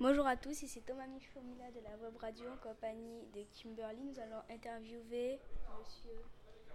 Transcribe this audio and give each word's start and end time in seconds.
Bonjour 0.00 0.26
à 0.26 0.36
tous, 0.36 0.62
ici 0.62 0.82
Thomas 0.82 1.06
Michomila 1.06 1.70
de 1.70 1.80
la 1.80 1.96
Web 2.02 2.16
Radio 2.20 2.44
en 2.50 2.56
compagnie 2.56 3.26
de 3.34 3.42
Kimberly. 3.52 4.02
Nous 4.02 4.18
allons 4.18 4.42
interviewer 4.50 5.38
monsieur 5.78 6.10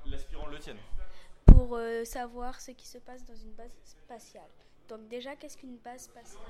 L'aspirant 0.05 0.47
le 0.47 0.57
tienne. 0.59 0.77
pour 1.45 1.75
euh, 1.75 2.03
savoir 2.05 2.59
ce 2.61 2.71
qui 2.71 2.87
se 2.87 2.97
passe 2.97 3.25
dans 3.25 3.35
une 3.35 3.51
base 3.53 3.71
spatiale. 3.83 4.49
Donc 4.87 5.07
déjà, 5.07 5.35
qu'est-ce 5.35 5.57
qu'une 5.57 5.77
base 5.77 6.03
spatiale? 6.03 6.41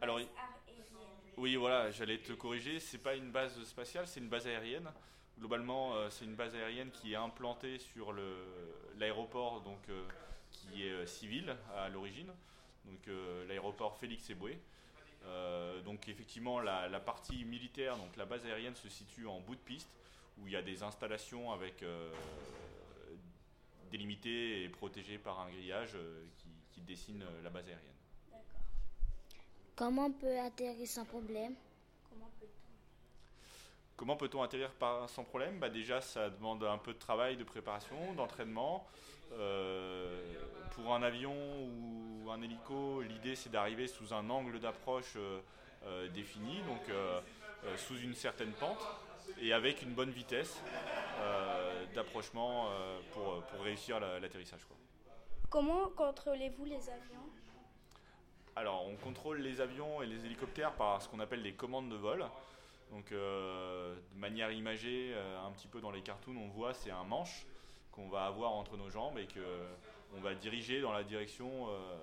Alors, 0.00 0.16
Base 0.16 0.26
aérienne. 0.26 1.34
oui, 1.36 1.56
voilà, 1.56 1.90
j'allais 1.90 2.18
te 2.18 2.32
corriger. 2.32 2.80
C'est 2.80 2.98
pas 2.98 3.14
une 3.14 3.30
base 3.30 3.62
spatiale, 3.64 4.06
c'est 4.06 4.20
une 4.20 4.28
base 4.28 4.46
aérienne. 4.46 4.90
Globalement, 5.38 5.94
euh, 5.94 6.08
c'est 6.10 6.24
une 6.24 6.34
base 6.34 6.54
aérienne 6.54 6.90
qui 6.90 7.12
est 7.12 7.16
implantée 7.16 7.78
sur 7.78 8.12
l'aéroport, 8.96 9.60
donc 9.60 9.88
euh, 9.90 10.06
qui 10.50 10.86
est 10.86 11.06
civil 11.06 11.54
à 11.76 11.88
l'origine. 11.88 12.32
Donc 12.84 13.08
l'aéroport 13.48 13.96
Félix 13.96 14.28
Eboué. 14.30 14.58
Euh, 15.26 15.80
donc 15.82 16.08
effectivement, 16.08 16.60
la, 16.60 17.00
partie 17.00 17.44
militaire, 17.44 17.96
donc 17.96 18.16
la 18.16 18.26
base 18.26 18.44
aérienne 18.46 18.74
se 18.74 18.88
situe 18.88 19.26
en 19.26 19.40
bout 19.40 19.54
de 19.54 19.60
piste, 19.60 19.90
où 20.38 20.46
il 20.46 20.52
y 20.52 20.56
a 20.56 20.62
des 20.62 20.82
installations 20.82 21.52
avec 21.52 21.82
euh, 21.82 22.10
délimitées 23.90 24.64
et 24.64 24.68
protégées 24.68 25.18
par 25.18 25.40
un 25.40 25.50
grillage 25.50 25.94
euh, 25.94 26.24
qui, 26.36 26.48
qui 26.72 26.80
dessine 26.82 27.24
la 27.42 27.50
base 27.50 27.66
aérienne. 27.68 27.92
Comment 29.76 30.06
on 30.06 30.12
peut 30.12 30.38
atterrir 30.38 30.86
sans 30.86 31.04
problème? 31.04 31.54
Comment 33.96 34.16
peut-on 34.16 34.42
atterrir 34.42 34.70
par, 34.72 35.08
sans 35.08 35.22
problème? 35.24 35.58
Bah 35.60 35.68
Déjà, 35.68 36.00
ça 36.00 36.28
demande 36.28 36.64
un 36.64 36.78
peu 36.78 36.92
de 36.92 36.98
travail, 36.98 37.36
de 37.36 37.44
préparation, 37.44 38.12
d'entraînement. 38.14 38.86
Euh, 39.32 40.20
pour 40.72 40.92
un 40.94 41.02
avion 41.02 41.34
ou 41.34 42.28
un 42.30 42.42
hélico, 42.42 43.02
l'idée 43.02 43.36
c'est 43.36 43.50
d'arriver 43.50 43.86
sous 43.86 44.12
un 44.12 44.28
angle 44.30 44.58
d'approche 44.58 45.14
euh, 45.16 45.40
euh, 45.84 46.08
défini, 46.08 46.60
donc 46.62 46.80
sous 47.78 47.96
une 47.98 48.14
certaine 48.14 48.52
pente 48.52 48.84
et 49.40 49.52
avec 49.54 49.80
une 49.82 49.94
bonne 49.94 50.10
vitesse 50.10 50.60
d'approchement 51.94 52.68
pour, 53.12 53.42
pour 53.44 53.60
réussir 53.62 53.98
la- 54.00 54.18
l'atterrissage. 54.20 54.60
Comment 55.48 55.88
contrôlez-vous 55.96 56.64
les 56.66 56.90
avions? 56.90 57.26
Alors, 58.56 58.86
on 58.86 58.96
contrôle 58.96 59.38
les 59.40 59.60
avions 59.60 60.02
et 60.02 60.06
les 60.06 60.26
hélicoptères 60.26 60.72
par 60.72 61.00
ce 61.00 61.08
qu'on 61.08 61.20
appelle 61.20 61.42
les 61.42 61.54
commandes 61.54 61.88
de 61.88 61.96
vol. 61.96 62.26
Donc, 62.94 63.10
euh, 63.10 63.96
de 64.14 64.18
manière 64.20 64.52
imagée, 64.52 65.10
euh, 65.14 65.44
un 65.44 65.50
petit 65.50 65.66
peu 65.66 65.80
dans 65.80 65.90
les 65.90 66.00
cartoons, 66.00 66.36
on 66.36 66.46
voit 66.46 66.72
c'est 66.74 66.92
un 66.92 67.02
manche 67.02 67.44
qu'on 67.90 68.08
va 68.08 68.26
avoir 68.26 68.52
entre 68.52 68.76
nos 68.76 68.88
jambes 68.88 69.18
et 69.18 69.26
que 69.26 69.40
on 70.16 70.20
va 70.20 70.32
diriger 70.36 70.80
dans 70.80 70.92
la 70.92 71.02
direction 71.02 71.66
euh, 71.70 71.96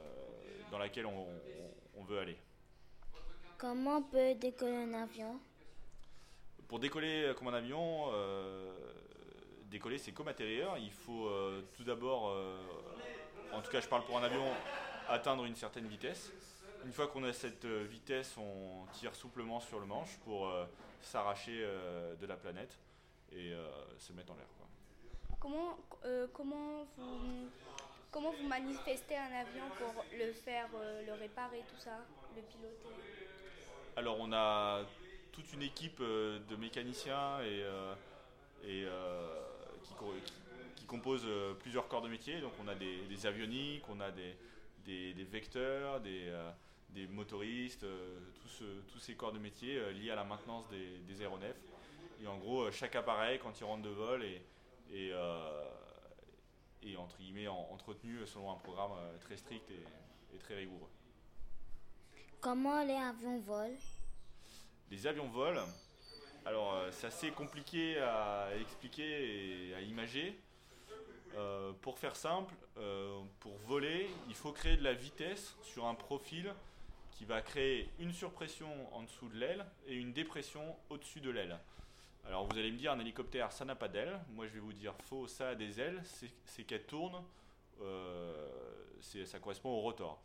dans 0.70 0.78
laquelle 0.78 1.06
on, 1.06 1.17
on- 1.22 2.00
on 2.02 2.03
veut 2.03 2.20
aller. 2.20 2.36
Comment 3.58 4.00
on 4.00 4.03
peut 4.03 4.36
décoller 4.36 4.75
un 4.75 4.94
avion? 4.94 5.39
Pour 6.67 6.80
décoller 6.80 7.31
comme 7.38 7.48
un 7.48 7.53
avion, 7.53 8.08
décoller 9.70 9.98
c'est 9.98 10.11
comme 10.14 10.28
atterrir. 10.30 10.76
Il 10.78 10.92
faut 10.92 11.30
tout 11.76 11.83
d'abord, 11.83 12.33
en 13.53 13.61
tout 13.61 13.70
cas 13.72 13.81
je 13.81 13.88
parle 13.89 14.03
pour 14.05 14.17
un 14.17 14.23
avion, 14.23 14.45
atteindre 15.09 15.44
une 15.45 15.55
certaine 15.55 15.86
vitesse. 15.88 16.31
Une 16.85 16.93
fois 16.93 17.07
qu'on 17.07 17.23
a 17.23 17.33
cette 17.33 17.65
euh, 17.65 17.85
vitesse, 17.89 18.35
on 18.37 18.85
tire 18.93 19.13
souplement 19.15 19.59
sur 19.59 19.79
le 19.79 19.85
manche 19.85 20.17
pour 20.23 20.47
euh, 20.47 20.65
s'arracher 21.01 21.59
euh, 21.61 22.15
de 22.15 22.25
la 22.25 22.35
planète 22.35 22.77
et 23.31 23.53
se 23.97 24.11
mettre 24.11 24.33
en 24.33 24.35
l'air. 24.35 24.45
Comment, 25.39 25.77
comment, 26.33 26.85
vous, 26.97 27.49
comment 28.11 28.31
vous 28.31 28.47
manifestez 28.47 29.15
un 29.15 29.31
avion 29.31 29.63
pour 29.79 30.03
le 30.11 30.33
faire, 30.33 30.67
le 31.05 31.13
réparer, 31.13 31.63
tout 31.69 31.79
ça, 31.79 32.05
le 32.35 32.41
piloter? 32.41 32.89
Alors 33.95 34.17
on 34.19 34.33
a 34.33 34.81
toute 35.31 35.53
une 35.53 35.61
équipe 35.61 36.02
de 36.02 36.55
mécaniciens 36.57 37.41
et, 37.41 37.63
et, 38.65 38.85
qui, 39.83 39.93
qui- 39.95 40.86
euh, 41.25 41.53
plusieurs 41.53 41.87
corps 41.87 42.02
de 42.02 42.09
métier. 42.09 42.41
Donc 42.41 42.52
on 42.61 42.67
a 42.67 42.75
des, 42.75 42.97
des 43.03 43.25
avioniques, 43.25 43.87
on 43.87 44.02
a 44.02 44.11
des, 44.11 44.36
des- 44.86 45.14
des 45.14 45.23
vecteurs, 45.23 46.02
des, 46.02 46.27
euh, 46.27 46.52
des 46.91 47.07
motoristes, 47.07 47.83
euh, 47.83 48.19
tous, 48.41 48.47
ce- 48.49 48.81
tous 48.91 48.99
ces 48.99 49.15
corps 49.15 49.31
de 49.31 49.39
métier 49.39 49.77
euh, 49.77 49.91
liés 49.91 50.11
à 50.11 50.15
la 50.15 50.23
maintenance 50.23 50.67
des, 50.69 50.97
des 51.07 51.21
aéronefs. 51.21 51.59
Et 52.21 52.27
en 52.27 52.37
gros, 52.37 52.63
euh, 52.63 52.71
chaque 52.71 52.95
appareil, 52.95 53.39
quand 53.39 53.57
il 53.59 53.63
rentre 53.63 53.83
de 53.83 53.89
vol, 53.89 54.23
est, 54.23 54.41
est, 54.93 55.11
euh, 55.13 55.63
est, 56.83 56.95
entre 56.97 57.17
guillemets 57.17 57.47
en- 57.47 57.67
entretenu 57.71 58.25
selon 58.27 58.52
un 58.52 58.55
programme 58.57 58.91
euh, 58.97 59.17
très 59.19 59.37
strict 59.37 59.69
et- 59.71 60.35
et 60.35 60.37
très 60.39 60.55
rigoureux. 60.55 60.89
Comment 62.39 62.83
les 62.83 62.95
avions 62.95 63.39
volent? 63.39 63.77
Les 64.89 65.08
avions 65.08 65.29
volent. 65.29 65.67
Alors, 66.45 66.73
euh, 66.73 66.89
c'est 66.91 67.08
assez 67.08 67.31
compliqué 67.31 67.99
à 67.99 68.49
expliquer 68.59 69.69
et 69.69 69.75
à 69.75 69.81
imager. 69.81 70.37
Euh, 71.35 71.71
pour 71.81 71.97
faire 71.97 72.15
simple, 72.17 72.53
euh, 72.77 73.21
pour 73.39 73.55
voler, 73.59 74.09
il 74.27 74.35
faut 74.35 74.52
créer 74.52 74.75
de 74.75 74.83
la 74.83 74.93
vitesse 74.93 75.55
sur 75.63 75.85
un 75.85 75.95
profil 75.95 76.53
qui 77.11 77.26
va 77.26 77.42
créer 77.42 77.89
une 77.99 78.11
surpression 78.14 78.94
en 78.95 79.04
dessous 79.04 79.30
de 79.30 79.38
l'aile 79.38 79.66
et 79.88 79.95
une 79.95 80.14
dépression 80.14 80.76
au-dessus 80.89 81.22
de 81.22 81.30
l'aile. 81.30 81.60
Alors 82.26 82.45
vous 82.45 82.58
allez 82.58 82.72
me 82.72 82.77
dire, 82.77 82.92
un 82.92 82.99
hélicoptère, 82.99 83.52
ça 83.52 83.66
n'a 83.66 83.76
pas 83.76 83.88
d'aile. 83.88 84.20
Moi 84.30 84.48
je 84.48 84.54
vais 84.54 84.60
vous 84.60 84.73
dire, 84.73 84.94
faux, 85.04 85.27
ça 85.27 85.50
a 85.50 85.55
des 85.55 85.80
ailes, 85.80 86.02
c'est 86.45 86.64
qu'elle 86.64 86.86
tourne, 86.86 87.23
euh, 87.82 88.48
c'est- 89.02 89.26
ça 89.26 89.39
correspond 89.39 89.70
au 89.70 89.82
rotor. 89.82 90.21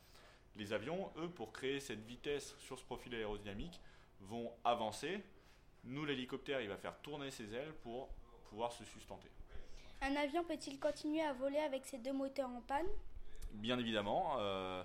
Les 0.57 0.73
avions, 0.73 1.11
eux, 1.19 1.29
pour 1.29 1.53
créer 1.53 1.81
cette 1.81 2.05
vitesse 2.07 2.55
sur 2.59 2.79
ce 2.79 2.85
profil 2.85 3.15
aérodynamique, 3.15 3.81
vont 4.21 4.53
avancer. 4.65 5.23
Nous, 5.85 6.05
l'hélicoptère, 6.05 6.61
il 6.61 6.69
va 6.69 6.77
faire 6.77 6.99
tourner 7.01 7.31
ses 7.31 7.53
ailes 7.55 7.73
pour 7.83 8.09
pouvoir 8.49 8.73
se 8.73 8.85
sustenter. 8.85 9.29
Un 10.01 10.17
avion 10.17 10.45
peut-il 10.45 10.79
continuer 10.81 11.23
à 11.23 11.33
voler 11.33 11.59
avec 11.59 11.85
ses 11.85 11.99
deux 11.99 12.13
moteurs 12.13 12.51
en 12.51 12.61
panne? 12.63 12.87
Bien 13.53 13.79
évidemment, 13.79 14.37
euh, 14.39 14.83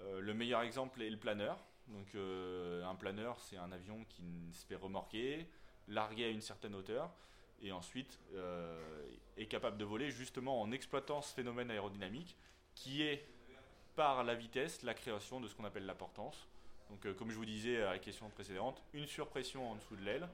le 0.00 0.34
meilleur 0.34 0.62
exemple 0.62 1.02
est 1.02 1.10
le 1.10 1.16
planeur. 1.16 1.58
Donc, 1.88 2.14
euh, 2.14 2.84
un 2.84 2.94
planeur, 2.94 3.40
c'est 3.40 3.56
un 3.56 3.72
avion 3.72 4.04
qui 4.08 4.52
se 4.52 4.66
fait 4.66 4.74
remorquer, 4.74 5.46
larguer 5.88 6.26
à 6.26 6.28
une 6.28 6.42
certaine 6.42 6.74
hauteur, 6.74 7.10
et 7.62 7.72
ensuite 7.72 8.20
euh, 8.34 9.06
est 9.36 9.46
capable 9.46 9.78
de 9.78 9.84
voler 9.84 10.10
justement 10.10 10.60
en 10.60 10.70
exploitant 10.70 11.22
ce 11.22 11.34
phénomène 11.34 11.70
aérodynamique 11.70 12.36
qui 12.74 13.02
est 13.02 13.26
par 13.96 14.22
la 14.22 14.34
vitesse 14.34 14.82
la 14.82 14.94
création 14.94 15.40
de 15.40 15.48
ce 15.48 15.54
qu'on 15.54 15.64
appelle 15.64 15.86
la 15.86 15.94
portance. 15.94 16.46
Donc, 16.90 17.04
euh, 17.06 17.14
comme 17.14 17.30
je 17.30 17.36
vous 17.36 17.46
disais 17.46 17.82
à 17.82 17.92
la 17.92 17.98
question 17.98 18.28
précédente, 18.30 18.82
une 18.92 19.06
surpression 19.06 19.70
en 19.70 19.74
dessous 19.74 19.96
de 19.96 20.04
l'aile 20.04 20.28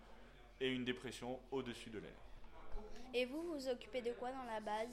et 0.61 0.69
une 0.69 0.85
dépression 0.85 1.41
au-dessus 1.51 1.91
de 1.91 1.99
l'aile. 1.99 2.11
Et 3.15 3.27
vous, 3.27 3.43
vous 3.43 3.69
occupez 3.69 4.03
de 4.03 4.13
quoi 4.13 4.33
dans 4.33 4.45
la 4.45 4.61
base? 4.61 4.91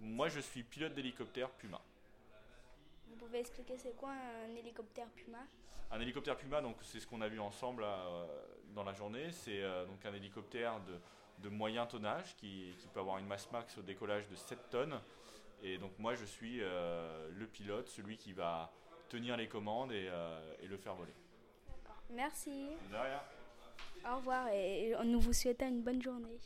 Moi, 0.00 0.28
je 0.28 0.40
suis 0.40 0.64
pilote 0.64 0.92
d'hélicoptère 0.92 1.50
Puma. 1.50 1.80
Vous 3.10 3.16
pouvez 3.16 3.40
expliquer 3.40 3.76
c'est 3.78 3.94
quoi 3.96 4.10
un 4.12 4.54
hélicoptère 4.56 5.08
Puma? 5.10 5.38
Un 5.90 6.00
hélicoptère 6.00 6.36
Puma, 6.36 6.60
donc 6.60 6.76
c'est 6.82 7.00
ce 7.00 7.06
qu'on 7.06 7.20
a 7.20 7.28
vu 7.28 7.40
ensemble 7.40 7.82
euh, 7.84 8.26
dans 8.74 8.84
la 8.84 8.92
journée. 8.92 9.32
C'est 9.32 9.62
euh, 9.62 9.84
donc 9.86 10.04
un 10.04 10.12
hélicoptère 10.14 10.80
de, 10.80 10.98
de 11.42 11.48
moyen 11.48 11.86
tonnage 11.86 12.36
qui, 12.36 12.74
qui 12.78 12.86
peut 12.88 13.00
avoir 13.00 13.18
une 13.18 13.26
masse 13.26 13.50
max 13.50 13.78
au 13.78 13.82
décollage 13.82 14.28
de 14.28 14.34
7 14.36 14.70
tonnes. 14.70 15.00
Et 15.62 15.78
donc 15.78 15.92
moi 15.98 16.14
je 16.14 16.24
suis 16.24 16.58
euh, 16.60 17.28
le 17.32 17.46
pilote, 17.46 17.88
celui 17.88 18.16
qui 18.16 18.32
va 18.32 18.70
tenir 19.08 19.36
les 19.36 19.48
commandes 19.48 19.90
et, 19.92 20.10
et 20.60 20.66
le 20.66 20.76
faire 20.76 20.94
voler. 20.94 21.14
Merci, 22.10 22.68
De 22.90 22.96
rien. 22.96 23.20
au 24.12 24.16
revoir 24.16 24.48
et 24.48 24.94
nous 25.04 25.18
vous 25.20 25.32
souhaitons 25.32 25.68
une 25.68 25.82
bonne 25.82 26.00
journée. 26.02 26.38